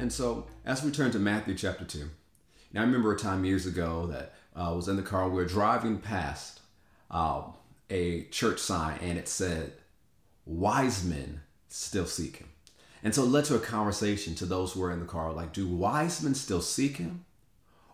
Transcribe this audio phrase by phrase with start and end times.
[0.00, 2.08] And so, as we turn to Matthew chapter 2,
[2.72, 5.34] now I remember a time years ago that uh, I was in the car, we
[5.34, 6.60] were driving past
[7.10, 7.42] uh,
[7.90, 9.74] a church sign, and it said,
[10.46, 12.48] Wise men still seek him.
[13.02, 15.52] And so it led to a conversation to those who were in the car like,
[15.52, 17.24] do wise men still seek him?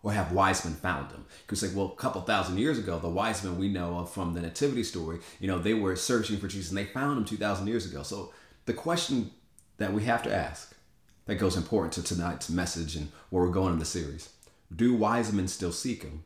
[0.02, 1.24] Or have wise men found him?
[1.42, 4.34] Because like, well, a couple thousand years ago, the wise men we know of from
[4.34, 7.66] the Nativity story, you know, they were searching for Jesus and they found him 2,000
[7.66, 8.02] years ago.
[8.04, 8.32] So
[8.66, 9.32] the question
[9.78, 10.75] that we have to ask
[11.26, 14.30] that goes important to tonight's message and where we're going in the series.
[14.74, 16.24] Do wise men still seek him?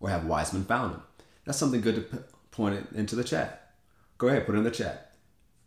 [0.00, 1.02] Or have wise men found him?
[1.44, 3.72] That's something good to point it into the chat.
[4.16, 5.12] Go ahead, put it in the chat.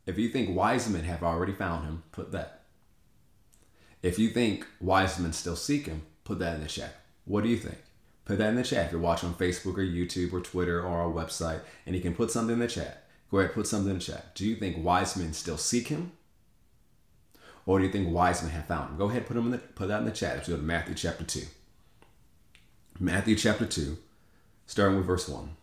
[0.05, 2.61] If you think wise men have already found him, put that.
[4.01, 6.95] If you think wise men still seek him, put that in the chat.
[7.25, 7.77] What do you think?
[8.25, 8.87] Put that in the chat.
[8.87, 12.15] If you're watching on Facebook or YouTube or Twitter or our website, and you can
[12.15, 14.33] put something in the chat, go ahead, put something in the chat.
[14.35, 16.13] Do you think wise men still seek him?
[17.65, 18.97] Or do you think wise men have found him?
[18.97, 20.35] Go ahead, put them in the, put that in the chat.
[20.35, 21.41] Let's go to Matthew chapter 2.
[22.99, 23.97] Matthew chapter 2,
[24.65, 25.55] starting with verse 1.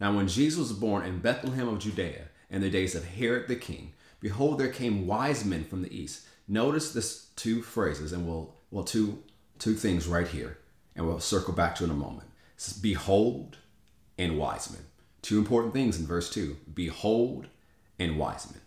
[0.00, 3.56] Now, when Jesus was born in Bethlehem of Judea in the days of Herod the
[3.56, 6.26] king, behold, there came wise men from the east.
[6.48, 9.22] Notice this two phrases, and we'll, well, two,
[9.58, 10.58] two things right here,
[10.96, 12.28] and we'll circle back to in a moment.
[12.56, 13.58] It says, Behold
[14.18, 14.82] and wise men.
[15.22, 17.46] Two important things in verse 2 Behold
[17.98, 18.59] and wise men.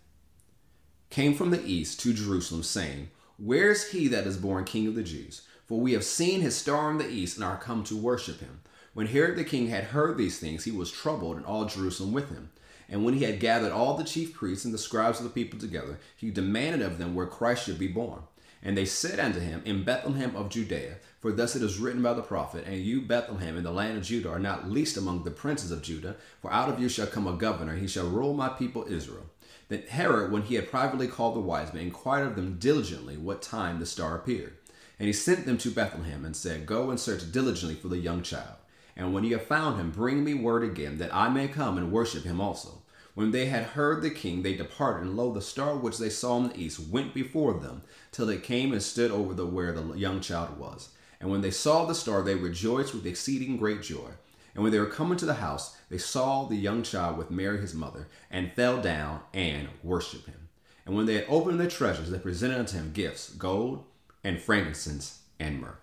[1.14, 4.96] Came from the east to Jerusalem, saying, Where is he that is born king of
[4.96, 5.44] the Jews?
[5.68, 8.62] For we have seen his star in the east and are come to worship him.
[8.96, 12.30] When Herod the king had heard these things, he was troubled, and all Jerusalem with
[12.30, 12.50] him.
[12.90, 15.60] And when he had gathered all the chief priests and the scribes of the people
[15.60, 18.24] together, he demanded of them where Christ should be born.
[18.64, 22.16] And they said unto him, In Bethlehem of Judea, for thus it is written by
[22.16, 25.30] the prophet, And you, Bethlehem, in the land of Judah, are not least among the
[25.30, 28.50] princes of Judah, for out of you shall come a governor, he shall rule my
[28.50, 29.26] people Israel.
[29.70, 33.42] Then Herod, when he had privately called the wise men, inquired of them diligently what
[33.42, 34.58] time the star appeared.
[35.00, 38.22] And he sent them to Bethlehem, and said, Go and search diligently for the young
[38.22, 38.56] child.
[38.96, 41.92] And when ye have found him, bring me word again, that I may come and
[41.92, 42.84] worship him also.
[43.16, 46.38] When they had heard the king, they departed, and lo, the star which they saw
[46.38, 49.94] in the east went before them, till it came and stood over the where the
[49.94, 50.90] young child was.
[51.20, 54.12] And when they saw the star, they rejoiced with exceeding great joy.
[54.54, 57.60] And when they were coming to the house, they saw the young child with Mary
[57.60, 60.50] his mother, and fell down and worshipped him.
[60.86, 63.86] And when they had opened their treasures, they presented unto him gifts, gold,
[64.24, 65.78] and frankincense, and myrrh.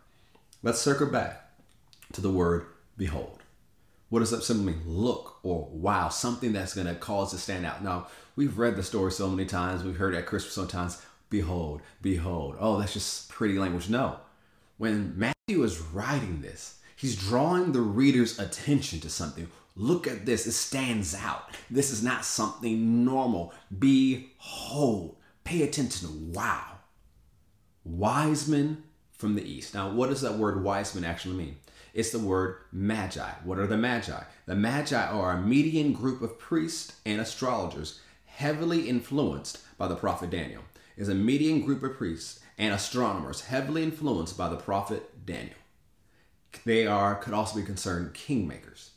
[0.63, 1.53] Let's circle back
[2.13, 2.67] to the word
[2.97, 3.39] behold.
[4.09, 4.83] What does that simply mean?
[4.85, 7.83] Look or wow, something that's going to cause to stand out.
[7.83, 11.01] Now, we've read the story so many times, we've heard it at Christmas sometimes.
[11.31, 12.57] Behold, behold.
[12.59, 13.89] Oh, that's just pretty language.
[13.89, 14.19] No.
[14.79, 19.49] When Matthew was writing this, he's drawing the reader's attention to something.
[19.75, 21.57] Look at this, it stands out.
[21.71, 23.55] This is not something normal.
[23.77, 26.33] Behold, pay attention.
[26.33, 26.79] Wow.
[27.85, 29.75] Wise men from the east.
[29.75, 31.57] Now, what does that word wise men actually mean?
[31.95, 33.31] It's the word magi.
[33.45, 34.23] What are the magi?
[34.47, 40.31] The magi are a median group of priests and astrologers heavily influenced by the prophet
[40.31, 40.63] Daniel.
[40.97, 45.55] Is a median group of priests and astronomers heavily influenced by the prophet Daniel.
[46.65, 48.91] They are could also be concerned kingmakers.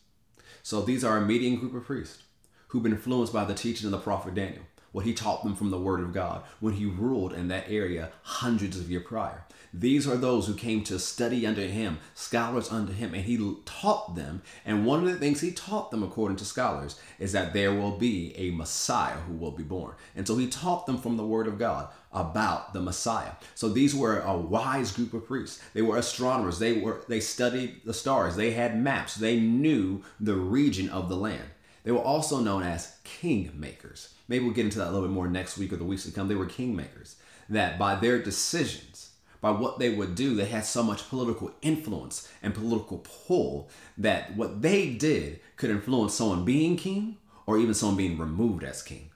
[0.61, 2.23] So these are a median group of priests
[2.67, 5.71] who've been influenced by the teaching of the prophet Daniel, what he taught them from
[5.71, 9.43] the word of God when he ruled in that area hundreds of years prior.
[9.73, 14.15] These are those who came to study under him, scholars under him, and he taught
[14.15, 14.43] them.
[14.65, 17.97] And one of the things he taught them, according to scholars, is that there will
[17.97, 19.95] be a Messiah who will be born.
[20.15, 23.31] And so he taught them from the Word of God about the Messiah.
[23.55, 25.59] So these were a wise group of priests.
[25.73, 26.59] They were astronomers.
[26.59, 28.35] They were they studied the stars.
[28.35, 29.15] They had maps.
[29.15, 31.49] They knew the region of the land.
[31.83, 34.12] They were also known as kingmakers.
[34.27, 36.11] Maybe we'll get into that a little bit more next week or the weeks to
[36.11, 36.27] come.
[36.27, 37.15] They were kingmakers.
[37.49, 39.11] That by their decisions,
[39.41, 44.35] by what they would do, they had so much political influence and political pull that
[44.37, 49.09] what they did could influence someone being king or even someone being removed as king.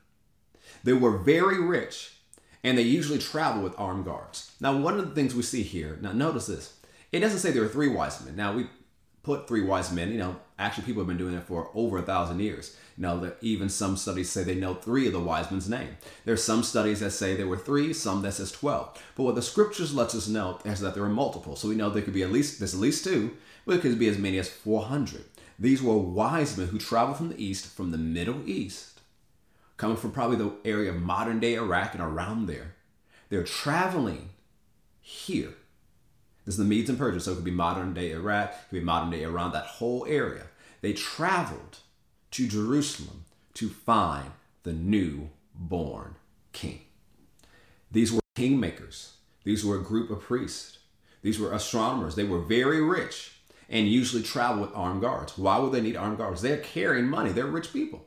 [0.84, 2.18] They were very rich
[2.64, 4.52] and they usually travel with armed guards.
[4.60, 6.78] Now, one of the things we see here, now notice this,
[7.14, 8.36] it doesn't say there were three wise men.
[8.36, 8.68] Now, we
[9.24, 12.01] put three wise men, you know, actually people have been doing it for over a
[12.01, 12.75] thousand years.
[12.98, 15.98] Now, even some studies say they know three of the wise men's name.
[16.25, 19.01] There's some studies that say there were three, some that says 12.
[19.15, 21.56] But what the scriptures lets us know is that there are multiple.
[21.56, 24.00] So we know there could be at least, there's at least two, but it could
[24.00, 25.25] be as many as 400.
[25.59, 29.01] These were wise men who traveled from the east, from the Middle East,
[29.77, 32.75] coming from probably the area of modern day Iraq and around there.
[33.30, 34.30] They're traveling
[35.01, 35.54] here.
[36.48, 38.80] This is the Medes and Persians, so it could be modern day Iraq, it could
[38.80, 40.44] be modern day Iran, that whole area.
[40.80, 41.80] They traveled
[42.32, 44.32] to Jerusalem to find
[44.64, 46.16] the newborn
[46.54, 46.80] king.
[47.92, 49.10] These were kingmakers.
[49.44, 50.78] These were a group of priests.
[51.22, 52.16] These were astronomers.
[52.16, 53.34] They were very rich
[53.68, 55.38] and usually travel with armed guards.
[55.38, 56.42] Why would they need armed guards?
[56.42, 57.34] They're carrying money.
[57.34, 58.06] They're rich people.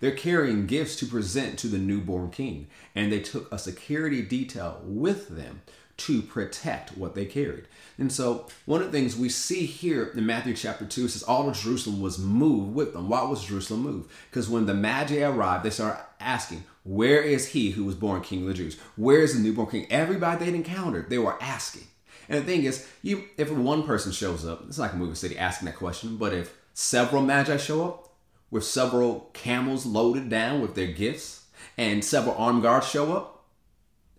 [0.00, 2.68] They're carrying gifts to present to the newborn king.
[2.94, 5.60] And they took a security detail with them
[6.06, 7.64] to protect what they carried.
[7.98, 11.48] And so, one of the things we see here in Matthew chapter 2 says all
[11.48, 13.08] of Jerusalem was moved with them.
[13.08, 14.10] Why was Jerusalem moved?
[14.28, 18.42] Because when the Magi arrived, they started asking, Where is he who was born king
[18.42, 18.78] of the Jews?
[18.96, 19.86] Where is the newborn king?
[19.90, 21.84] Everybody they'd encountered, they were asking.
[22.28, 25.38] And the thing is, you if one person shows up, it's like a movie city
[25.38, 28.08] asking that question, but if several Magi show up
[28.50, 31.44] with several camels loaded down with their gifts
[31.78, 33.44] and several armed guards show up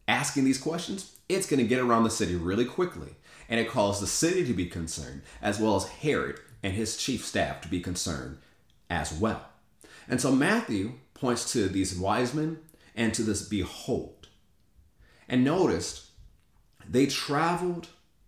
[0.08, 3.16] asking these questions, it's going to get around the city really quickly.
[3.50, 7.26] And it caused the city to be concerned, as well as Herod and his chief
[7.26, 8.38] staff to be concerned
[8.90, 9.46] as well.
[10.08, 12.60] And so Matthew points to these wise men
[12.96, 14.28] and to this behold.
[15.28, 16.06] And noticed
[16.88, 17.88] they traveled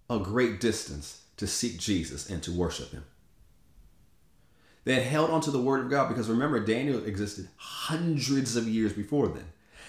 [0.09, 3.05] a great distance to seek Jesus and to worship him.
[4.85, 8.93] They had held onto the word of God because remember, Daniel existed hundreds of years
[8.93, 9.45] before then.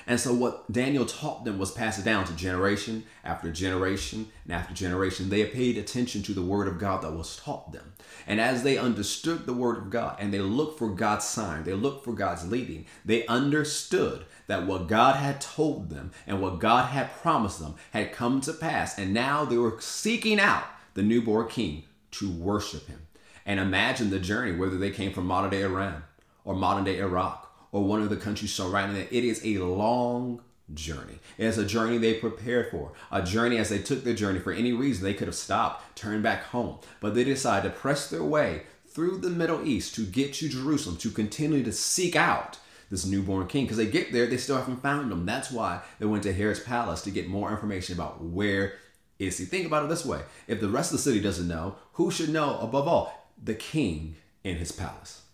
[0.06, 4.73] And so what Daniel taught them was passed down to generation after generation and after
[4.73, 5.29] generation.
[5.29, 7.94] They paid attention to the word of God that was taught them.
[8.25, 11.73] And as they understood the word of God and they looked for God's sign, they
[11.73, 16.91] looked for God's leading, they understood that what God had told them and what God
[16.91, 18.97] had promised them had come to pass.
[18.97, 20.64] And now they were seeking out
[20.94, 21.82] the newborn king
[22.12, 23.00] to worship him.
[23.44, 26.05] And imagine the journey, whether they came from modern day Iran
[26.44, 27.45] or modern day Iraq
[27.76, 29.08] or one of the countries surrounding it.
[29.11, 30.40] It is a long
[30.73, 31.19] journey.
[31.37, 32.94] It is a journey they prepared for.
[33.12, 36.23] A journey as they took their journey for any reason they could have stopped, turned
[36.23, 40.32] back home, but they decided to press their way through the Middle East to get
[40.34, 42.58] to Jerusalem to continue to seek out
[42.88, 45.26] this newborn king because they get there they still haven't found him.
[45.26, 48.73] That's why they went to Herod's palace to get more information about where
[49.19, 49.44] is he.
[49.44, 52.31] Think about it this way: if the rest of the city doesn't know, who should
[52.31, 53.34] know above all?
[53.44, 55.25] The king in his palace.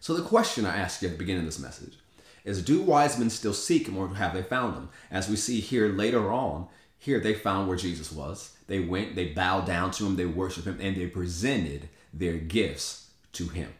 [0.00, 1.98] So the question I ask you at the beginning of this message
[2.44, 4.88] is do wise men still seek him or have they found him?
[5.10, 6.68] As we see here later on,
[6.98, 8.56] here they found where Jesus was.
[8.66, 13.10] They went, they bowed down to him, they worshiped him, and they presented their gifts
[13.32, 13.72] to him.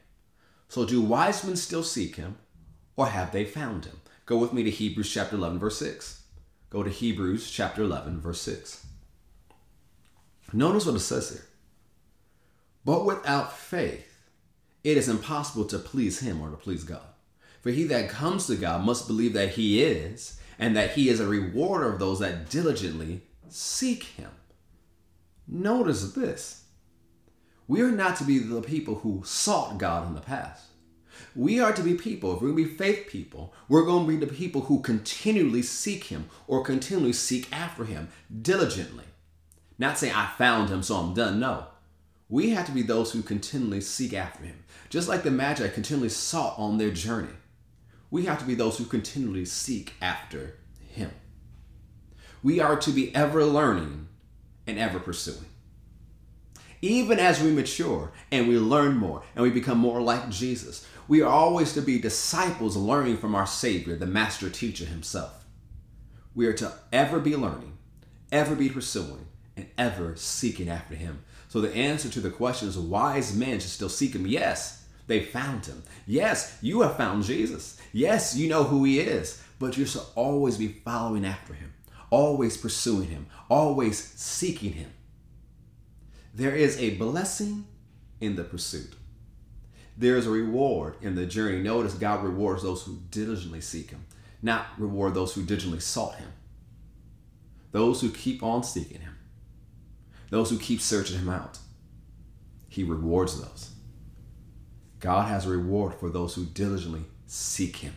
[0.68, 2.36] So do wise men still seek him
[2.96, 4.00] or have they found him?
[4.26, 6.22] Go with me to Hebrews chapter 11, verse 6.
[6.70, 8.86] Go to Hebrews chapter 11, verse 6.
[10.52, 11.46] Notice what it says here.
[12.84, 14.07] But without faith,
[14.88, 17.02] it is impossible to please him or to please God.
[17.60, 21.20] For he that comes to God must believe that he is, and that he is
[21.20, 24.30] a rewarder of those that diligently seek him.
[25.46, 26.64] Notice this.
[27.66, 30.64] We are not to be the people who sought God in the past.
[31.34, 34.12] We are to be people, if we're going to be faith people, we're going to
[34.12, 38.08] be the people who continually seek Him or continually seek after Him
[38.40, 39.04] diligently.
[39.78, 41.40] Not saying I found Him, so I'm done.
[41.40, 41.66] No.
[42.28, 44.64] We have to be those who continually seek after Him.
[44.90, 47.34] Just like the Magi continually sought on their journey,
[48.10, 50.58] we have to be those who continually seek after
[50.88, 51.10] Him.
[52.42, 54.08] We are to be ever learning
[54.66, 55.46] and ever pursuing.
[56.80, 61.22] Even as we mature and we learn more and we become more like Jesus, we
[61.22, 65.44] are always to be disciples learning from our Savior, the Master Teacher Himself.
[66.34, 67.78] We are to ever be learning,
[68.30, 71.24] ever be pursuing, and ever seeking after Him.
[71.48, 74.26] So the answer to the question is wise men should still seek Him.
[74.26, 74.78] Yes,
[75.08, 75.82] they found him.
[76.06, 77.80] Yes, you have found Jesus.
[77.92, 81.72] Yes, you know who he is, but you should always be following after him,
[82.10, 84.92] always pursuing him, always seeking him.
[86.34, 87.66] There is a blessing
[88.20, 88.92] in the pursuit.
[89.96, 91.60] There is a reward in the journey.
[91.60, 94.04] Notice God rewards those who diligently seek him,
[94.42, 96.28] not reward those who diligently sought him.
[97.72, 99.16] Those who keep on seeking him,
[100.30, 101.58] those who keep searching him out,
[102.68, 103.70] he rewards those.
[105.00, 107.94] God has a reward for those who diligently seek him.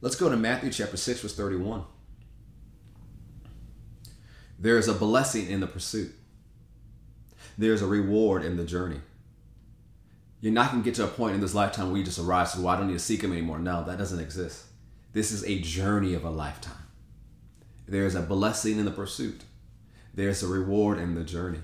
[0.00, 1.84] Let's go to Matthew chapter 6, verse 31.
[4.58, 6.12] There is a blessing in the pursuit.
[7.58, 9.00] There's a reward in the journey.
[10.40, 12.48] You're not going to get to a point in this lifetime where you just arrive,
[12.48, 13.58] so well, I don't need to seek him anymore.
[13.58, 14.64] No, that doesn't exist.
[15.12, 16.74] This is a journey of a lifetime.
[17.86, 19.42] There's a blessing in the pursuit.
[20.14, 21.60] There's a reward in the journey.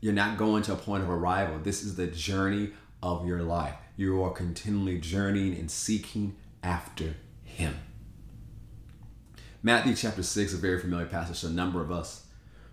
[0.00, 1.58] You're not going to a point of arrival.
[1.58, 2.70] This is the journey
[3.02, 3.74] of your life.
[3.96, 7.76] You are continually journeying and seeking after Him.
[9.62, 12.26] Matthew chapter 6, a very familiar passage to a number of us.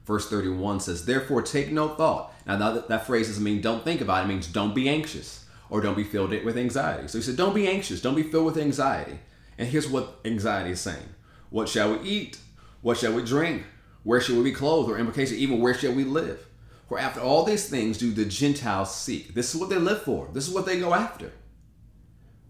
[0.06, 2.34] Verse 31 says, Therefore take no thought.
[2.48, 5.46] Now, that, that phrase doesn't mean don't think about it, it means don't be anxious
[5.70, 7.08] or don't be filled with anxiety.
[7.08, 9.20] So he said, Don't be anxious, don't be filled with anxiety.
[9.58, 11.10] And here's what anxiety is saying
[11.50, 12.40] What shall we eat?
[12.82, 13.66] What shall we drink?
[14.10, 14.90] Where shall we be clothed?
[14.90, 16.44] Or implication, even where shall we live?
[16.88, 19.36] For after all these things do the Gentiles seek.
[19.36, 20.28] This is what they live for.
[20.34, 21.32] This is what they go after.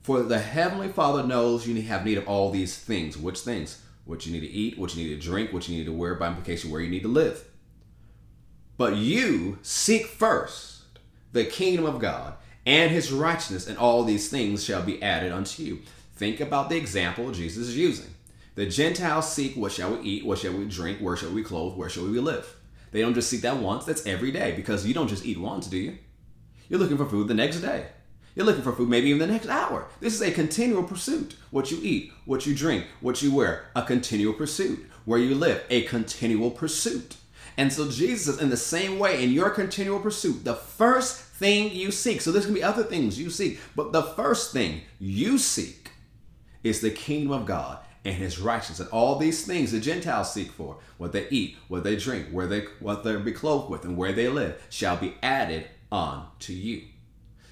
[0.02, 3.18] For the Heavenly Father knows you have need of all these things.
[3.18, 3.82] Which things?
[4.06, 6.16] What you need to eat, what you need to drink, what you need to wear,
[6.16, 7.44] by implication, where you need to live.
[8.78, 10.84] But you seek first
[11.34, 12.36] the kingdom of God
[12.66, 15.80] and his righteousness, and all these things shall be added unto you.
[16.16, 18.16] Think about the example Jesus is using.
[18.60, 21.78] The Gentiles seek what shall we eat, what shall we drink, where shall we clothe,
[21.78, 22.58] where shall we live.
[22.92, 25.68] They don't just seek that once, that's every day because you don't just eat once,
[25.68, 25.98] do you?
[26.68, 27.86] You're looking for food the next day.
[28.36, 29.88] You're looking for food maybe even the next hour.
[30.02, 31.36] This is a continual pursuit.
[31.52, 34.86] What you eat, what you drink, what you wear, a continual pursuit.
[35.06, 37.16] Where you live, a continual pursuit.
[37.56, 41.92] And so Jesus, in the same way, in your continual pursuit, the first thing you
[41.92, 45.92] seek, so there's gonna be other things you seek, but the first thing you seek
[46.62, 48.80] is the kingdom of God and his righteousness.
[48.80, 52.48] And all these things the Gentiles seek for, what they eat, what they drink, where
[52.48, 56.54] they what they be clothed with, and where they live, shall be added on to
[56.54, 56.84] you.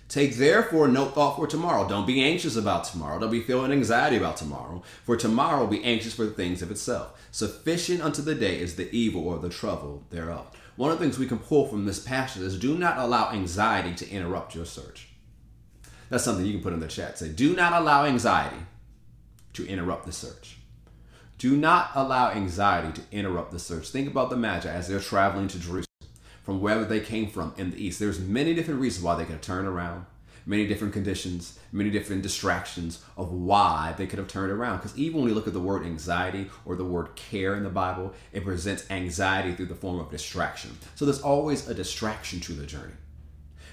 [0.08, 1.88] Take therefore no thought for tomorrow.
[1.88, 3.20] Don't be anxious about tomorrow.
[3.20, 4.82] Don't be feeling anxiety about tomorrow.
[5.04, 7.20] For tomorrow will be anxious for the things of itself.
[7.32, 10.50] Sufficient unto the day is the evil or the trouble thereof.
[10.78, 13.96] One of the things we can pull from this passage is do not allow anxiety
[13.96, 15.10] to interrupt your search.
[16.10, 17.18] That's something you can put in the chat.
[17.18, 18.58] Say, do not allow anxiety
[19.58, 20.58] to interrupt the search.
[21.38, 23.90] Do not allow anxiety to interrupt the search.
[23.90, 25.86] Think about the Magi as they're traveling to Jerusalem
[26.44, 28.00] from wherever they came from in the east.
[28.00, 30.06] There's many different reasons why they could have turned around,
[30.46, 34.78] many different conditions, many different distractions of why they could have turned around.
[34.78, 37.70] Because even when you look at the word anxiety or the word care in the
[37.70, 40.78] Bible, it presents anxiety through the form of distraction.
[40.96, 42.94] So there's always a distraction to the journey.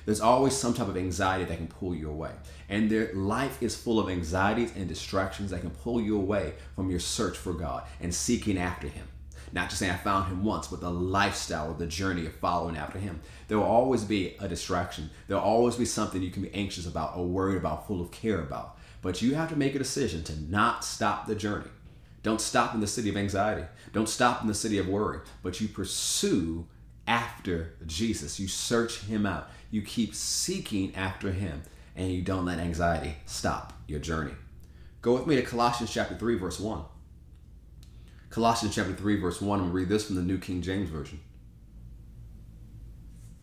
[0.04, 2.32] There's always some type of anxiety that can pull you away.
[2.68, 6.90] And their life is full of anxieties and distractions that can pull you away from
[6.90, 9.06] your search for God and seeking after Him.
[9.52, 12.76] Not just saying I found Him once, but the lifestyle of the journey of following
[12.76, 13.20] after Him.
[13.48, 15.10] There will always be a distraction.
[15.28, 18.10] There will always be something you can be anxious about or worried about, full of
[18.10, 18.78] care about.
[19.02, 21.70] But you have to make a decision to not stop the journey.
[22.22, 23.64] Don't stop in the city of anxiety.
[23.92, 26.66] Don't stop in the city of worry, but you pursue
[27.06, 28.40] after Jesus.
[28.40, 29.50] You search him out.
[29.70, 31.62] You keep seeking after him,
[31.96, 34.34] and you don't let anxiety stop your journey.
[35.02, 36.82] Go with me to Colossians chapter 3, verse 1.
[38.30, 41.20] Colossians chapter 3, verse 1, and read this from the New King James Version.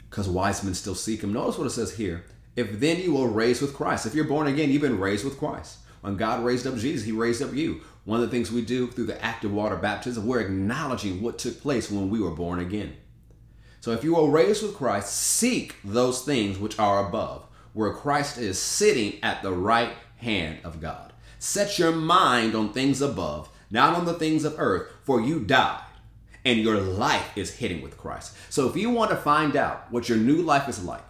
[0.10, 1.31] Because wise men still seek him.
[1.31, 2.25] Notice what it says here.
[2.55, 4.05] If then you will raise with Christ.
[4.05, 5.77] If you're born again, you've been raised with Christ.
[6.01, 7.81] When God raised up Jesus, he raised up you.
[8.03, 11.38] One of the things we do through the act of water baptism, we're acknowledging what
[11.38, 12.98] took place when we were born again.
[13.79, 18.37] So if you are raised with Christ, seek those things which are above, where Christ
[18.37, 21.13] is sitting at the right hand of God.
[21.39, 25.81] Set your mind on things above, not on the things of earth, for you died,
[26.45, 28.35] and your life is hidden with Christ.
[28.49, 31.03] So if you want to find out what your new life is like,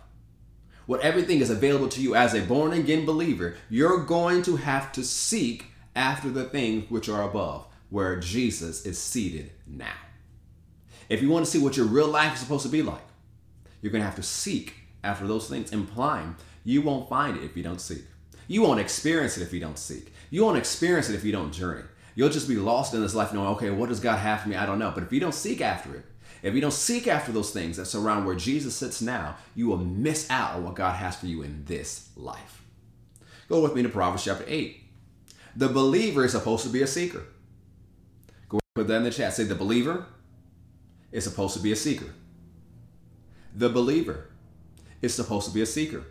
[0.85, 4.91] what everything is available to you as a born again believer, you're going to have
[4.93, 5.65] to seek
[5.95, 9.91] after the things which are above, where Jesus is seated now.
[11.09, 13.03] If you want to see what your real life is supposed to be like,
[13.81, 17.57] you're going to have to seek after those things, implying you won't find it if
[17.57, 18.03] you don't seek.
[18.47, 20.13] You won't experience it if you don't seek.
[20.29, 21.83] You won't experience it if you don't journey.
[22.15, 24.55] You'll just be lost in this life knowing, okay, what does God have for me?
[24.55, 24.91] I don't know.
[24.93, 26.05] But if you don't seek after it,
[26.43, 29.77] if you don't seek after those things that surround where Jesus sits now, you will
[29.77, 32.63] miss out on what God has for you in this life.
[33.47, 34.81] Go with me to Proverbs chapter 8.
[35.55, 37.23] The believer is supposed to be a seeker.
[38.49, 39.33] Go put that in the chat.
[39.33, 40.05] Say the believer
[41.11, 42.13] is supposed to be a seeker.
[43.55, 44.29] The believer
[45.01, 46.05] is supposed to be a seeker.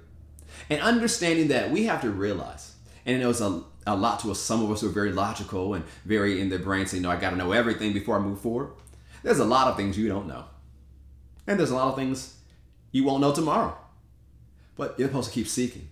[0.69, 2.75] And understanding that we have to realize,
[3.07, 5.75] and it was a, a lot to us, some of us who are very logical
[5.75, 8.41] and very in their brain saying, no, I got to know everything before I move
[8.41, 8.73] forward.
[9.23, 10.45] There's a lot of things you don't know.
[11.47, 12.37] And there's a lot of things
[12.93, 13.77] you won't know tomorrow.
[14.77, 15.89] But you're supposed to keep seeking.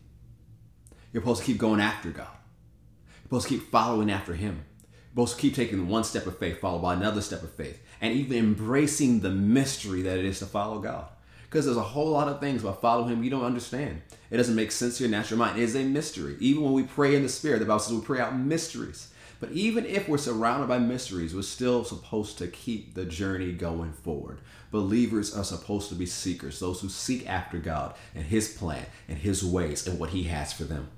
[1.12, 2.26] You're supposed to keep going after God.
[2.26, 4.64] You're supposed to keep following after Him.
[4.90, 7.82] You're supposed to keep taking one step of faith, followed by another step of faith,
[8.00, 11.08] and even embracing the mystery that it is to follow God.
[11.49, 14.02] Because there's a whole lot of things about following Him you don't understand.
[14.31, 15.59] It doesn't make sense to your natural mind.
[15.59, 16.37] It is a mystery.
[16.40, 19.12] Even when we pray in the Spirit, the Bible says we pray out mysteries.
[19.40, 23.93] But even if we're surrounded by mysteries, we're still supposed to keep the journey going
[23.93, 24.40] forward.
[24.71, 29.17] Believers are supposed to be seekers, those who seek after God and His plan and
[29.17, 30.88] His ways and what He has for them.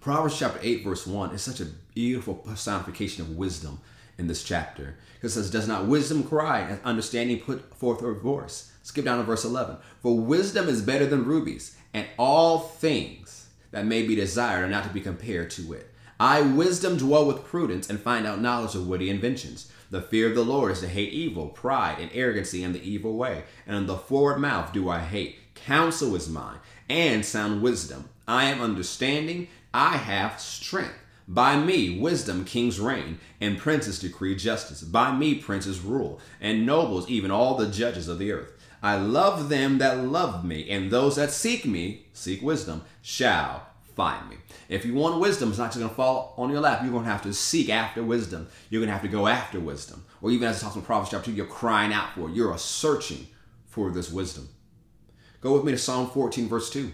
[0.00, 3.80] Proverbs chapter 8, verse 1 is such a beautiful personification of wisdom
[4.18, 4.96] in this chapter.
[5.14, 8.71] Because it says, Does not wisdom cry and understanding put forth her voice?
[8.82, 9.76] Skip down to verse 11.
[10.00, 14.84] For wisdom is better than rubies, and all things that may be desired are not
[14.84, 15.88] to be compared to it.
[16.20, 19.72] I, wisdom, dwell with prudence and find out knowledge of witty inventions.
[19.90, 23.16] The fear of the Lord is to hate evil, pride, and arrogancy, in the evil
[23.16, 23.44] way.
[23.66, 25.54] And in the forward mouth do I hate.
[25.54, 26.58] Counsel is mine,
[26.88, 28.08] and sound wisdom.
[28.26, 30.94] I am understanding, I have strength.
[31.28, 34.82] By me, wisdom, kings reign, and princes decree justice.
[34.82, 38.52] By me, princes rule, and nobles, even all the judges of the earth.
[38.82, 44.28] I love them that love me, and those that seek me, seek wisdom, shall find
[44.28, 44.36] me.
[44.68, 46.80] If you want wisdom, it's not just going to fall on your lap.
[46.82, 48.48] You're going to have to seek after wisdom.
[48.70, 50.04] You're going to have to go after wisdom.
[50.20, 52.34] Or even as it talks in Proverbs chapter 2, you're crying out for it.
[52.34, 53.26] You're searching
[53.66, 54.48] for this wisdom.
[55.40, 56.92] Go with me to Psalm 14, verse 2.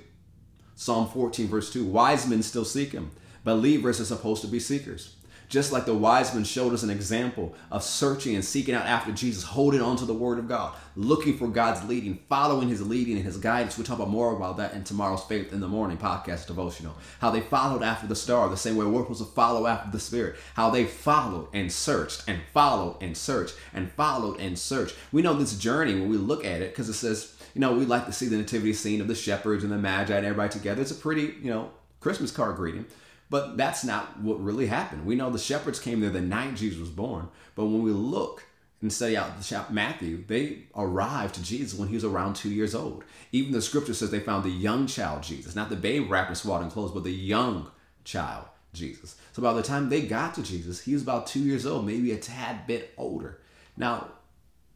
[0.74, 1.84] Psalm 14, verse 2.
[1.84, 3.10] Wise men still seek him.
[3.44, 5.16] Believers are supposed to be seekers.
[5.48, 9.12] Just like the wise men showed us an example of searching and seeking out after
[9.12, 13.16] Jesus, holding on to the Word of God, looking for God's leading, following His leading
[13.16, 13.78] and His guidance.
[13.78, 16.94] We'll talk about more about that in tomorrow's Faith in the Morning podcast devotional.
[17.20, 20.00] How they followed after the star, the same way we're supposed to follow after the
[20.00, 20.36] Spirit.
[20.54, 24.96] How they followed and searched and followed and searched and followed and searched.
[25.12, 27.86] We know this journey when we look at it because it says, you know, we
[27.86, 30.82] like to see the nativity scene of the shepherds and the magi and everybody together.
[30.82, 32.84] It's a pretty, you know, Christmas card greeting.
[33.30, 35.04] But that's not what really happened.
[35.04, 37.28] We know the shepherds came there the night Jesus was born.
[37.54, 38.44] But when we look
[38.80, 42.74] and study out the Matthew, they arrived to Jesus when he was around two years
[42.74, 43.04] old.
[43.32, 46.36] Even the scripture says they found the young child Jesus, not the babe wrapped in
[46.36, 47.70] swaddling clothes, but the young
[48.04, 49.16] child Jesus.
[49.32, 52.12] So by the time they got to Jesus, he was about two years old, maybe
[52.12, 53.40] a tad bit older.
[53.76, 54.08] Now,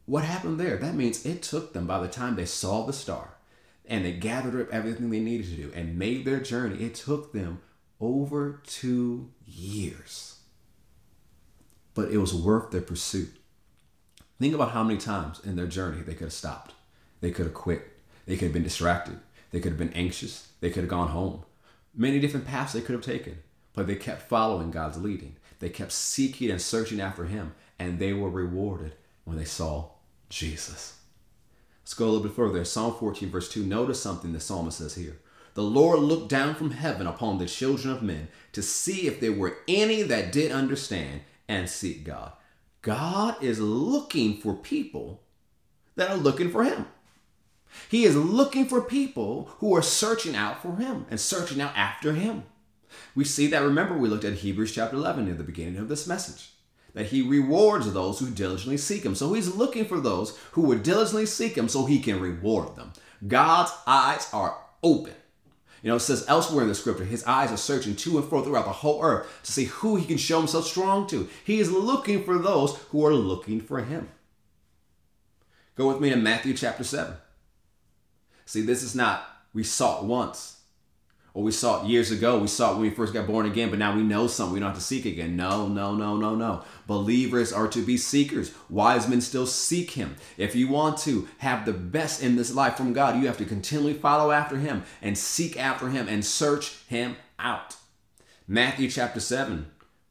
[0.05, 0.77] what happened there?
[0.77, 3.35] That means it took them by the time they saw the star
[3.85, 6.83] and they gathered up everything they needed to do and made their journey.
[6.83, 7.61] It took them
[8.03, 10.39] over two years.
[11.93, 13.29] But it was worth their pursuit.
[14.39, 16.73] Think about how many times in their journey they could have stopped.
[17.21, 17.87] They could have quit.
[18.25, 19.19] They could have been distracted.
[19.51, 20.49] They could have been anxious.
[20.59, 21.43] They could have gone home.
[21.95, 23.37] Many different paths they could have taken,
[23.73, 25.37] but they kept following God's leading.
[25.59, 29.91] They kept seeking and searching after Him, and they were rewarded when they saw
[30.29, 30.99] Jesus.
[31.83, 32.65] Let's go a little bit further.
[32.65, 33.63] Psalm 14, verse 2.
[33.63, 35.19] Notice something the psalmist says here.
[35.53, 39.33] The Lord looked down from heaven upon the children of men to see if there
[39.33, 42.31] were any that did understand and seek God.
[42.81, 45.21] God is looking for people
[45.95, 46.87] that are looking for Him.
[47.89, 52.13] He is looking for people who are searching out for Him and searching out after
[52.13, 52.43] Him.
[53.15, 56.07] We see that, remember, we looked at Hebrews chapter 11 in the beginning of this
[56.07, 56.51] message,
[56.93, 59.15] that He rewards those who diligently seek Him.
[59.15, 62.93] So He's looking for those who would diligently seek Him so He can reward them.
[63.27, 65.13] God's eyes are open
[65.83, 68.41] you know, it says elsewhere in the scripture, his eyes are searching to and fro
[68.41, 71.27] throughout the whole earth to see who he can show himself strong to.
[71.43, 74.09] He is looking for those who are looking for him.
[75.75, 77.15] Go with me to Matthew chapter 7.
[78.45, 80.52] See, this is not we saw it once
[81.33, 82.37] or we saw it years ago.
[82.37, 84.53] We saw it when we first got born again, but now we know something.
[84.53, 85.35] We don't have to seek again.
[85.35, 86.63] No, no, no, no, no.
[86.85, 88.53] Believers are to be seekers.
[88.69, 90.15] Wise men still seek Him.
[90.37, 93.45] If you want to have the best in this life from God, you have to
[93.45, 97.77] continually follow after Him and seek after Him and search Him out.
[98.47, 99.65] Matthew chapter 7.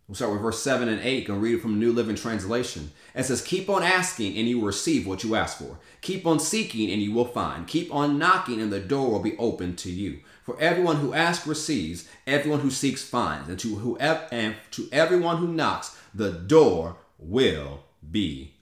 [0.08, 1.28] We'll start with verse 7 and 8.
[1.28, 2.90] Gonna read it from New Living Translation.
[3.14, 5.78] It says, Keep on asking and you will receive what you ask for.
[6.00, 7.68] Keep on seeking and you will find.
[7.68, 10.20] Keep on knocking and the door will be open to you.
[10.42, 15.36] For everyone who asks receives, everyone who seeks finds, and to whoever and to everyone
[15.36, 18.54] who knocks, the door will be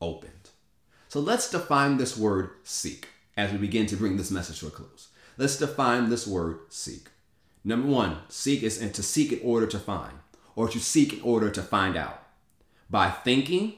[0.00, 0.32] opened.
[1.08, 4.70] So let's define this word seek as we begin to bring this message to a
[4.70, 5.08] close.
[5.36, 7.08] Let's define this word seek.
[7.64, 10.14] Number one, seek is to seek in order to find,
[10.56, 12.20] or to seek in order to find out.
[12.90, 13.74] By thinking,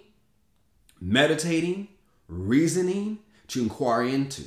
[1.01, 1.89] meditating,
[2.27, 3.19] reasoning,
[3.49, 4.45] to inquire into.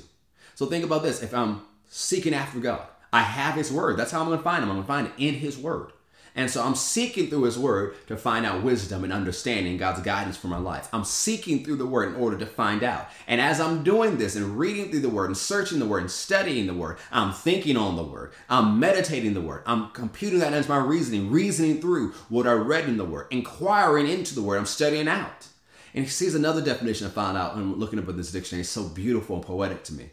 [0.56, 1.22] So think about this.
[1.22, 3.96] If I'm seeking after God, I have His Word.
[3.96, 4.70] That's how I'm going to find Him.
[4.70, 5.94] I'm going to find it in His Word.
[6.36, 10.36] And so I'm seeking through His Word to find out wisdom and understanding God's guidance
[10.36, 10.90] for my life.
[10.92, 13.08] I'm seeking through the Word in order to find out.
[13.28, 16.10] And as I'm doing this and reading through the Word and searching the Word and
[16.10, 18.34] studying the Word, I'm thinking on the Word.
[18.50, 19.62] I'm meditating the Word.
[19.68, 24.08] I'm computing that as my reasoning, reasoning through what I read in the Word, inquiring
[24.08, 24.58] into the Word.
[24.58, 25.48] I'm studying out.
[25.94, 28.62] And he sees another definition I found out when looking up at this dictionary.
[28.62, 30.10] It's so beautiful and poetic to me.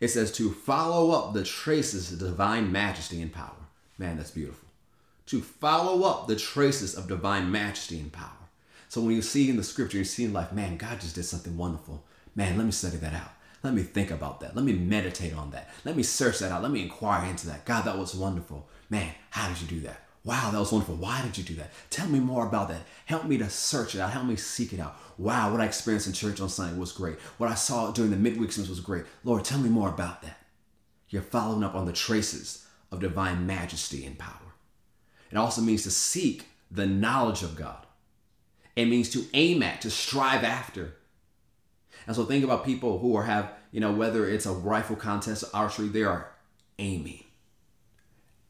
[0.00, 3.56] It says to follow up the traces of divine majesty and power.
[3.98, 4.68] Man, that's beautiful.
[5.26, 8.30] To follow up the traces of divine majesty and power.
[8.88, 11.24] So when you see in the scripture, you see in life, man, God just did
[11.24, 12.04] something wonderful.
[12.34, 13.32] Man, let me study that out.
[13.62, 14.54] Let me think about that.
[14.54, 15.70] Let me meditate on that.
[15.84, 16.62] Let me search that out.
[16.62, 17.64] Let me inquire into that.
[17.64, 18.68] God, that was wonderful.
[18.90, 20.05] Man, how did you do that?
[20.26, 20.96] Wow, that was wonderful.
[20.96, 21.70] Why did you do that?
[21.88, 22.82] Tell me more about that.
[23.06, 24.10] Help me to search it out.
[24.10, 27.18] Help me seek it out wow, what I experienced in church on Sunday was great.
[27.38, 29.04] What I saw during the midweek service was great.
[29.24, 30.38] Lord, tell me more about that.
[31.08, 34.32] You're following up on the traces of divine majesty and power.
[35.30, 37.86] It also means to seek the knowledge of God.
[38.74, 40.96] It means to aim at, to strive after.
[42.06, 45.44] And so think about people who are have, you know, whether it's a rifle contest
[45.44, 46.30] or archery, they are
[46.78, 47.24] aiming.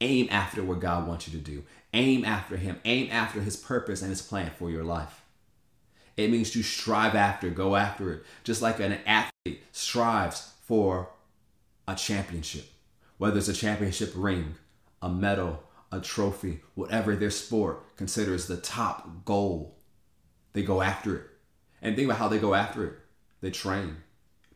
[0.00, 1.64] Aim after what God wants you to do.
[1.94, 2.80] Aim after Him.
[2.84, 5.22] Aim after His purpose and His plan for your life.
[6.16, 8.24] It means to strive after, go after it.
[8.44, 11.10] Just like an athlete strives for
[11.86, 12.66] a championship,
[13.18, 14.54] whether it's a championship ring,
[15.02, 19.76] a medal, a trophy, whatever their sport considers the top goal,
[20.52, 21.24] they go after it.
[21.82, 22.94] And think about how they go after it.
[23.40, 23.98] They train,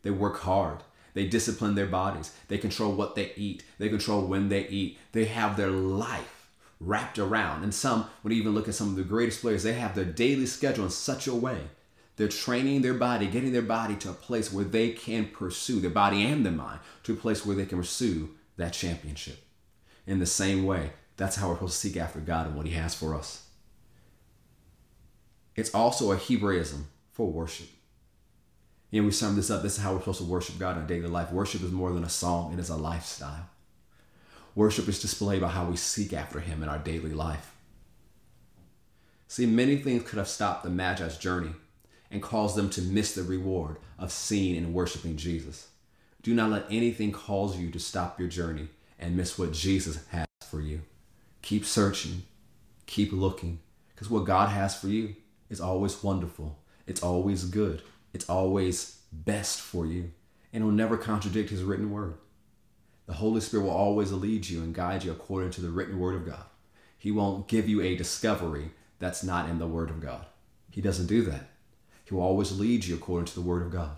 [0.01, 4.49] they work hard, they discipline their bodies, they control what they eat, they control when
[4.49, 7.63] they eat, they have their life wrapped around.
[7.63, 10.45] And some, you even look at some of the greatest players, they have their daily
[10.45, 11.59] schedule in such a way.
[12.17, 15.89] They're training their body, getting their body to a place where they can pursue, their
[15.89, 19.43] body and their mind, to a place where they can pursue that championship.
[20.05, 22.73] In the same way, that's how we're supposed to seek after God and what He
[22.73, 23.47] has for us.
[25.55, 27.67] It's also a Hebraism for worship.
[28.93, 29.61] And we sum this up.
[29.63, 31.31] This is how we're supposed to worship God in our daily life.
[31.31, 33.47] Worship is more than a song, it is a lifestyle.
[34.53, 37.55] Worship is displayed by how we seek after Him in our daily life.
[39.29, 41.51] See, many things could have stopped the Magi's journey
[42.11, 45.69] and caused them to miss the reward of seeing and worshiping Jesus.
[46.21, 48.67] Do not let anything cause you to stop your journey
[48.99, 50.81] and miss what Jesus has for you.
[51.41, 52.23] Keep searching,
[52.85, 53.59] keep looking,
[53.95, 55.15] because what God has for you
[55.49, 57.81] is always wonderful, it's always good,
[58.13, 60.11] it's always best for you,
[60.53, 62.15] and will never contradict His written word.
[63.07, 66.15] The Holy Spirit will always lead you and guide you according to the written word
[66.15, 66.43] of God.
[66.97, 70.25] He won't give you a discovery that's not in the word of God.
[70.69, 71.49] He doesn't do that.
[72.05, 73.97] He will always lead you according to the word of God.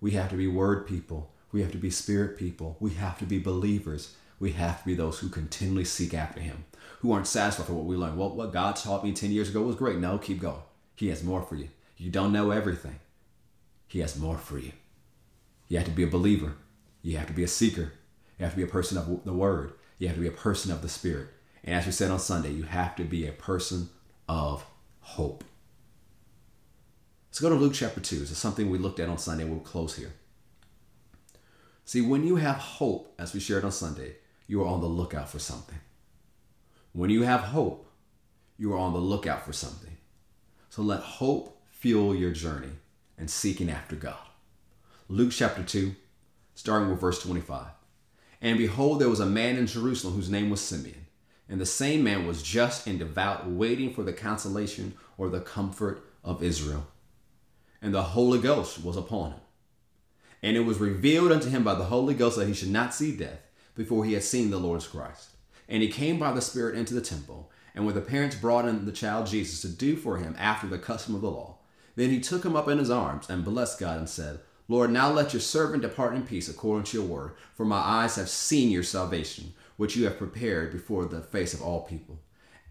[0.00, 1.32] We have to be word people.
[1.52, 2.76] We have to be spirit people.
[2.80, 4.14] We have to be believers.
[4.38, 6.64] We have to be those who continually seek after Him,
[7.00, 8.18] who aren't satisfied for what we learned.
[8.18, 9.98] Well, what God taught me 10 years ago was great.
[9.98, 10.62] No, keep going.
[10.96, 11.68] He has more for you.
[11.96, 12.98] You don't know everything,
[13.90, 14.70] He has more for you.
[15.66, 16.54] You have to be a believer.
[17.02, 17.92] You have to be a seeker.
[18.38, 19.72] You have to be a person of the Word.
[19.98, 21.26] You have to be a person of the Spirit.
[21.64, 23.88] And as we said on Sunday, you have to be a person
[24.28, 24.64] of
[25.00, 25.42] hope.
[27.30, 28.20] Let's go to Luke chapter 2.
[28.20, 29.42] This is something we looked at on Sunday.
[29.42, 30.12] We'll close here.
[31.84, 35.28] See, when you have hope, as we shared on Sunday, you are on the lookout
[35.28, 35.80] for something.
[36.92, 37.90] When you have hope,
[38.56, 39.96] you are on the lookout for something.
[40.68, 42.70] So let hope fuel your journey
[43.20, 44.16] and seeking after God.
[45.08, 45.94] Luke chapter 2,
[46.54, 47.66] starting with verse 25.
[48.40, 51.06] And behold, there was a man in Jerusalem whose name was Simeon.
[51.48, 56.02] And the same man was just and devout, waiting for the consolation or the comfort
[56.24, 56.86] of Israel.
[57.82, 59.40] And the Holy Ghost was upon him.
[60.42, 63.14] And it was revealed unto him by the Holy Ghost that he should not see
[63.14, 63.40] death
[63.74, 65.30] before he had seen the Lord's Christ.
[65.68, 67.50] And he came by the Spirit into the temple.
[67.74, 70.78] And when the parents brought in the child Jesus to do for him after the
[70.78, 71.59] custom of the law,
[71.96, 75.10] then he took him up in his arms and blessed God and said, Lord, now
[75.10, 78.70] let your servant depart in peace according to your word, for my eyes have seen
[78.70, 82.20] your salvation, which you have prepared before the face of all people,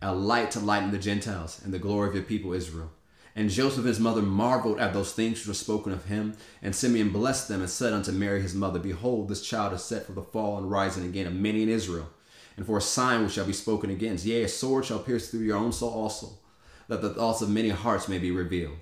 [0.01, 2.91] a light to lighten the Gentiles and the glory of your people Israel.
[3.35, 6.35] And Joseph his mother marveled at those things which were spoken of him.
[6.61, 10.05] And Simeon blessed them and said unto Mary his mother, Behold, this child is set
[10.05, 12.09] for the fall and rising again of many in Israel,
[12.57, 14.25] and for a sign which shall be spoken against.
[14.25, 16.27] Yea, a sword shall pierce through your own soul also,
[16.87, 18.77] that the thoughts of many hearts may be revealed.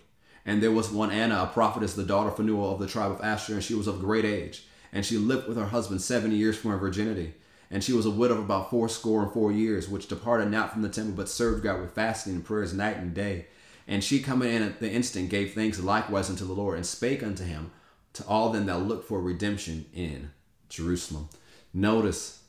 [0.47, 3.21] And there was one Anna, a prophetess, the daughter of Phanuel of the tribe of
[3.21, 4.63] Asher, and she was of great age.
[4.93, 7.33] And she lived with her husband seven years from her virginity.
[7.69, 10.83] And she was a widow of about fourscore and four years, which departed not from
[10.83, 13.47] the temple, but served God with fasting and prayers night and day.
[13.89, 17.21] And she coming in at the instant gave thanks likewise unto the Lord, and spake
[17.21, 17.71] unto him
[18.13, 20.31] to all them that looked for redemption in
[20.69, 21.27] Jerusalem.
[21.73, 22.41] Notice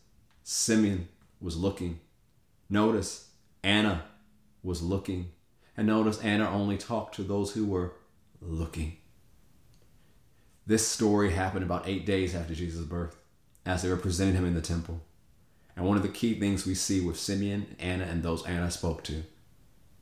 [0.44, 1.08] Simeon
[1.40, 1.98] was looking.
[2.70, 3.28] Notice
[3.64, 4.04] Anna
[4.62, 5.32] was looking.
[5.78, 7.92] And notice Anna only talked to those who were
[8.42, 8.96] looking.
[10.66, 13.16] This story happened about eight days after Jesus' birth,
[13.64, 15.00] as they were presenting him in the temple.
[15.76, 19.04] And one of the key things we see with Simeon, Anna, and those Anna spoke
[19.04, 19.22] to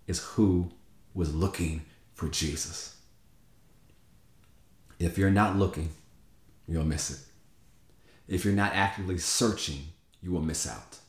[0.06, 0.70] is who
[1.12, 1.82] was looking
[2.14, 2.96] for Jesus.
[4.98, 5.90] If you're not looking,
[6.66, 7.20] you'll miss it.
[8.28, 9.88] If you're not actively searching,
[10.22, 11.00] you will miss out.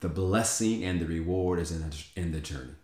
[0.00, 1.84] The blessing and the reward is in,
[2.16, 2.76] in the journey.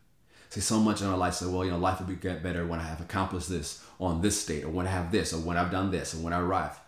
[0.48, 2.66] See, so much in our life say, well, you know, life will be get better
[2.66, 5.56] when I have accomplished this on this state, or when I have this, or when
[5.56, 6.78] I've done this, or when I arrive.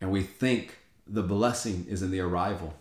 [0.00, 2.74] And we think the blessing is in the arrival,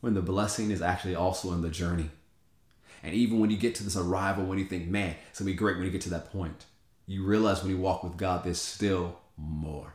[0.00, 2.10] when the blessing is actually also in the journey.
[3.02, 5.56] And even when you get to this arrival, when you think, man, it's gonna be
[5.56, 6.64] great when you get to that point,
[7.06, 9.94] you realize when you walk with God, there's still more.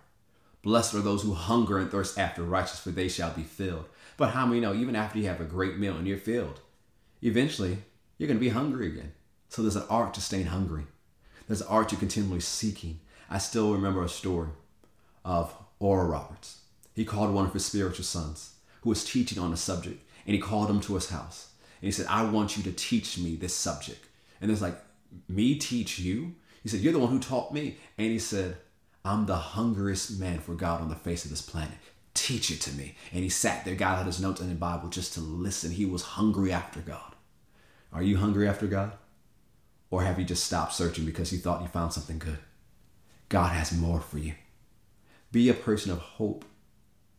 [0.62, 3.86] Blessed are those who hunger and thirst after righteousness, for they shall be filled.
[4.18, 6.60] But how many know, even after you have a great meal and you're filled,
[7.22, 7.78] eventually
[8.18, 9.14] you're gonna be hungry again.
[9.50, 10.84] So there's an art to staying hungry.
[11.48, 13.00] There's an art to continually seeking.
[13.30, 14.50] I still remember a story
[15.26, 16.62] of Oral Roberts.
[16.96, 20.42] He called one of his spiritual sons who was teaching on a subject, and he
[20.42, 21.50] called him to his house.
[21.82, 24.06] And he said, I want you to teach me this subject.
[24.42, 24.80] And it's like,
[25.28, 26.36] me teach you?
[26.62, 27.78] He said, You're the one who taught me.
[27.98, 28.58] And he said,
[29.04, 31.78] I'm the hungriest man for God on the face of this planet.
[32.14, 32.96] Teach it to me.
[33.12, 35.72] And he sat there, got out his notes in the Bible just to listen.
[35.72, 37.16] He was hungry after God.
[37.94, 38.92] Are you hungry after God?
[39.92, 42.38] Or have you just stopped searching because you thought you found something good?
[43.28, 44.34] God has more for you.
[45.32, 46.46] Be a person of hope,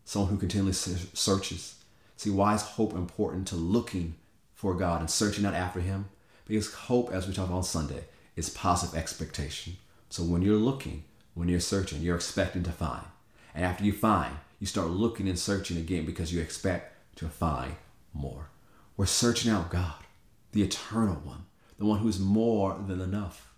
[0.05, 1.77] someone who continually searches.
[2.17, 4.15] See, why is hope important to looking
[4.55, 6.09] for God and searching out after Him?
[6.47, 8.05] Because hope, as we talked on Sunday,
[8.35, 9.77] is positive expectation.
[10.09, 11.05] So when you're looking,
[11.35, 13.05] when you're searching, you're expecting to find.
[13.55, 17.75] And after you find, you start looking and searching again because you expect to find
[18.13, 18.49] more.
[18.97, 19.95] We're searching out God,
[20.53, 21.47] the eternal one,
[21.81, 23.55] the one who's more than enough,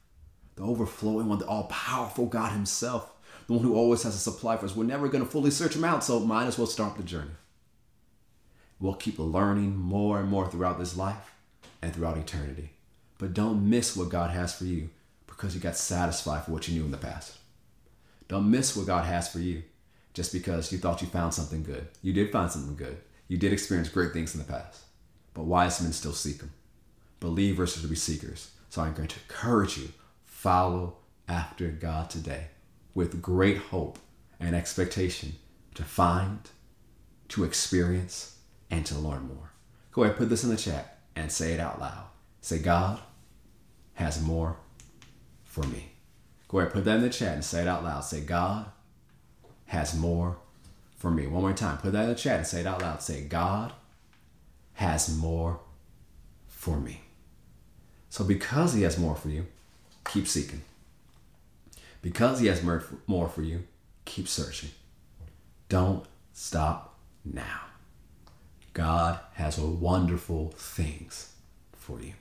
[0.54, 3.12] the overflowing one, the all powerful God Himself,
[3.48, 4.76] the one who always has a supply for us.
[4.76, 7.32] We're never going to fully search Him out, so might as well start the journey.
[8.78, 11.34] We'll keep learning more and more throughout this life
[11.82, 12.70] and throughout eternity.
[13.18, 14.90] But don't miss what God has for you
[15.26, 17.36] because you got satisfied for what you knew in the past.
[18.28, 19.64] Don't miss what God has for you
[20.14, 21.88] just because you thought you found something good.
[22.02, 22.98] You did find something good.
[23.26, 24.82] You did experience great things in the past.
[25.34, 26.52] But wise men still seek them.
[27.22, 28.50] Believers to be seekers.
[28.68, 29.90] So I'm going to encourage you
[30.24, 30.96] follow
[31.28, 32.48] after God today
[32.94, 34.00] with great hope
[34.40, 35.36] and expectation
[35.76, 36.40] to find,
[37.28, 38.38] to experience,
[38.72, 39.52] and to learn more.
[39.92, 42.06] Go ahead, put this in the chat and say it out loud.
[42.40, 42.98] Say, God
[43.94, 44.56] has more
[45.44, 45.92] for me.
[46.48, 48.00] Go ahead, put that in the chat and say it out loud.
[48.00, 48.66] Say, God
[49.66, 50.38] has more
[50.96, 51.28] for me.
[51.28, 51.78] One more time.
[51.78, 53.00] Put that in the chat and say it out loud.
[53.00, 53.72] Say, God
[54.72, 55.60] has more
[56.48, 57.02] for me.
[58.12, 59.46] So, because He has more for you,
[60.04, 60.60] keep seeking.
[62.02, 63.62] Because He has more for you,
[64.04, 64.68] keep searching.
[65.70, 67.62] Don't stop now.
[68.74, 71.32] God has wonderful things
[71.72, 72.12] for you.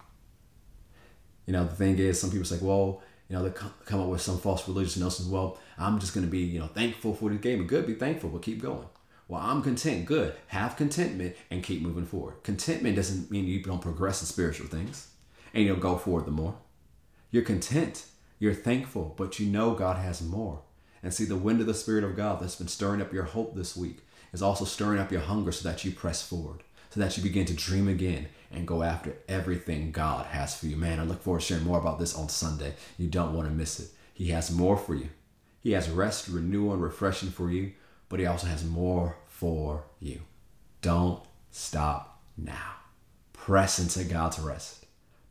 [1.45, 4.21] You know, the thing is, some people say, well, you know, they come up with
[4.21, 5.27] some false religious notions.
[5.27, 7.67] Well, I'm just going to be, you know, thankful for the game.
[7.67, 8.87] Good, be thankful, but keep going.
[9.27, 10.05] Well, I'm content.
[10.05, 10.35] Good.
[10.47, 12.43] Have contentment and keep moving forward.
[12.43, 15.09] Contentment doesn't mean you don't progress in spiritual things
[15.53, 16.55] and you'll go forward the more.
[17.31, 18.05] You're content.
[18.39, 20.61] You're thankful, but you know God has more.
[21.03, 23.55] And see, the wind of the Spirit of God that's been stirring up your hope
[23.55, 23.99] this week
[24.33, 27.45] is also stirring up your hunger so that you press forward, so that you begin
[27.45, 30.75] to dream again and go after everything God has for you.
[30.75, 32.73] Man, I look forward to sharing more about this on Sunday.
[32.97, 33.89] You don't want to miss it.
[34.13, 35.09] He has more for you.
[35.61, 37.73] He has rest, renewal, and refreshing for you,
[38.09, 40.21] but He also has more for you.
[40.81, 42.75] Don't stop now.
[43.33, 44.80] Press into God's rest.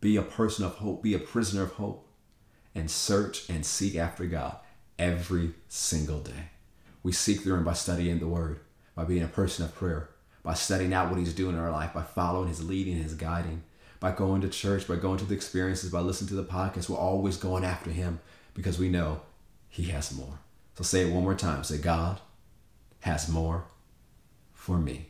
[0.01, 1.03] Be a person of hope.
[1.03, 2.07] Be a prisoner of hope.
[2.75, 4.57] And search and seek after God
[4.99, 6.51] every single day.
[7.03, 8.61] We seek through Him by studying the Word,
[8.95, 10.11] by being a person of prayer,
[10.43, 13.63] by studying out what He's doing in our life, by following His leading, His guiding,
[13.99, 16.89] by going to church, by going to the experiences, by listening to the podcast.
[16.89, 18.21] We're always going after Him
[18.55, 19.23] because we know
[19.69, 20.39] He has more.
[20.77, 21.65] So say it one more time.
[21.65, 22.21] Say, God
[23.01, 23.65] has more
[24.53, 25.09] for me.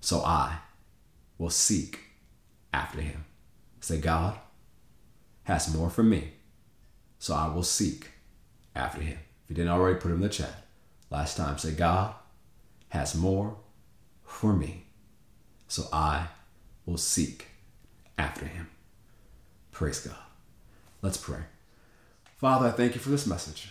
[0.00, 0.58] So I
[1.38, 2.00] will seek
[2.72, 3.24] after Him.
[3.84, 4.38] Say, God
[5.42, 6.32] has more for me.
[7.18, 8.10] So I will seek
[8.74, 9.18] after Him.
[9.44, 10.64] If you didn't already, put it in the chat.
[11.10, 12.14] Last time, say, God
[12.88, 13.56] has more
[14.24, 14.84] for me,
[15.68, 16.28] so I
[16.86, 17.48] will seek
[18.16, 18.68] after him.
[19.70, 20.16] Praise God.
[21.02, 21.40] Let's pray.
[22.36, 23.70] Father, I thank you for this message.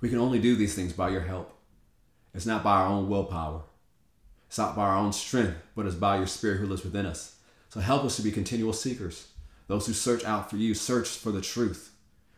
[0.00, 1.52] We can only do these things by your help.
[2.34, 3.62] It's not by our own willpower.
[4.48, 7.35] It's not by our own strength, but it's by your spirit who lives within us.
[7.68, 9.28] So help us to be continual seekers,
[9.66, 11.92] those who search out for you, search for the truth,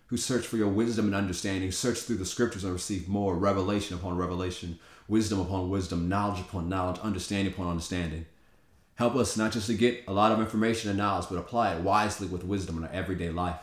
[0.07, 3.97] who search for your wisdom and understanding, search through the scriptures and receive more revelation
[3.97, 8.25] upon revelation, wisdom upon wisdom, knowledge upon knowledge, understanding upon understanding.
[8.95, 11.83] Help us not just to get a lot of information and knowledge, but apply it
[11.83, 13.61] wisely with wisdom in our everyday life.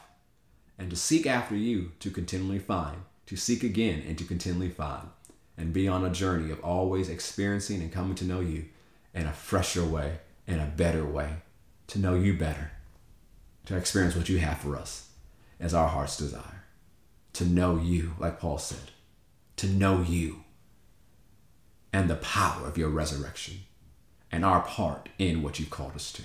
[0.78, 5.10] And to seek after you to continually find, to seek again and to continually find,
[5.58, 8.65] and be on a journey of always experiencing and coming to know you
[9.13, 11.30] in a fresher way, in a better way,
[11.88, 12.71] to know you better,
[13.65, 15.10] to experience what you have for us
[15.60, 16.63] as our heart's desire.
[17.34, 18.91] To know you, like Paul said,
[19.58, 20.43] to know you
[21.91, 23.60] and the power of your resurrection
[24.32, 26.24] and our part in what you've called us to.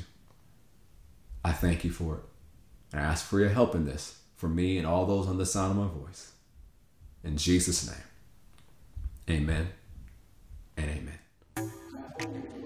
[1.44, 2.22] I thank you for it.
[2.92, 5.46] And I ask for your help in this for me and all those on the
[5.46, 6.32] sound of my voice.
[7.22, 9.68] In Jesus' name, amen
[10.76, 12.59] and amen.